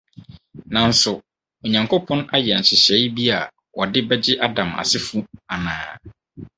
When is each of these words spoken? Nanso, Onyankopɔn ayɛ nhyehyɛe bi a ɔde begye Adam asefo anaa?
Nanso, 0.73 1.11
Onyankopɔn 1.63 2.19
ayɛ 2.35 2.53
nhyehyɛe 2.59 3.07
bi 3.15 3.23
a 3.37 3.39
ɔde 3.79 3.99
begye 4.07 4.33
Adam 4.45 4.69
asefo 4.81 5.17
anaa? 5.53 5.85